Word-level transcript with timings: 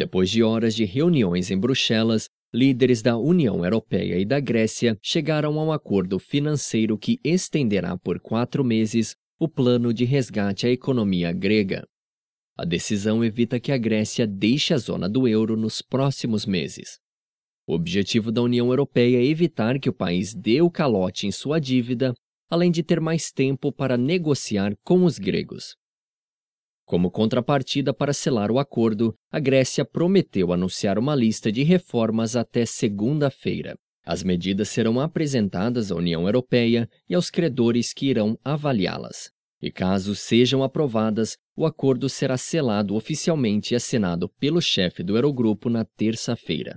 Depois 0.00 0.30
de 0.30 0.42
horas 0.42 0.74
de 0.74 0.86
reuniões 0.86 1.50
em 1.50 1.58
Bruxelas, 1.58 2.26
líderes 2.54 3.02
da 3.02 3.18
União 3.18 3.62
Europeia 3.62 4.18
e 4.18 4.24
da 4.24 4.40
Grécia 4.40 4.98
chegaram 5.02 5.60
a 5.60 5.62
um 5.62 5.70
acordo 5.70 6.18
financeiro 6.18 6.96
que 6.96 7.20
estenderá 7.22 7.98
por 7.98 8.18
quatro 8.18 8.64
meses 8.64 9.14
o 9.38 9.46
plano 9.46 9.92
de 9.92 10.06
resgate 10.06 10.66
à 10.66 10.70
economia 10.70 11.30
grega. 11.32 11.86
A 12.56 12.64
decisão 12.64 13.22
evita 13.22 13.60
que 13.60 13.70
a 13.70 13.76
Grécia 13.76 14.26
deixe 14.26 14.72
a 14.72 14.78
zona 14.78 15.06
do 15.06 15.28
euro 15.28 15.54
nos 15.54 15.82
próximos 15.82 16.46
meses. 16.46 16.98
O 17.66 17.74
objetivo 17.74 18.32
da 18.32 18.40
União 18.40 18.68
Europeia 18.68 19.18
é 19.18 19.26
evitar 19.26 19.78
que 19.78 19.90
o 19.90 19.94
país 19.94 20.32
dê 20.32 20.62
o 20.62 20.70
calote 20.70 21.26
em 21.26 21.30
sua 21.30 21.60
dívida, 21.60 22.14
além 22.48 22.70
de 22.70 22.82
ter 22.82 23.02
mais 23.02 23.30
tempo 23.30 23.70
para 23.70 23.98
negociar 23.98 24.74
com 24.82 25.04
os 25.04 25.18
gregos. 25.18 25.76
Como 26.90 27.08
contrapartida 27.08 27.94
para 27.94 28.12
selar 28.12 28.50
o 28.50 28.58
acordo, 28.58 29.14
a 29.30 29.38
Grécia 29.38 29.84
prometeu 29.84 30.52
anunciar 30.52 30.98
uma 30.98 31.14
lista 31.14 31.52
de 31.52 31.62
reformas 31.62 32.34
até 32.34 32.66
segunda-feira. 32.66 33.78
As 34.04 34.24
medidas 34.24 34.70
serão 34.70 34.98
apresentadas 34.98 35.92
à 35.92 35.94
União 35.94 36.26
Europeia 36.26 36.88
e 37.08 37.14
aos 37.14 37.30
credores 37.30 37.92
que 37.92 38.06
irão 38.06 38.36
avaliá-las. 38.44 39.30
E 39.62 39.70
caso 39.70 40.16
sejam 40.16 40.64
aprovadas, 40.64 41.36
o 41.54 41.64
acordo 41.64 42.08
será 42.08 42.36
selado 42.36 42.96
oficialmente 42.96 43.72
e 43.72 43.76
assinado 43.76 44.28
pelo 44.28 44.60
chefe 44.60 45.04
do 45.04 45.16
Eurogrupo 45.16 45.70
na 45.70 45.84
terça-feira. 45.84 46.68